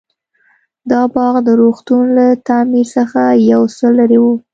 [0.91, 4.25] دا باغ د روغتون له تعمير څخه يو څه لرې و.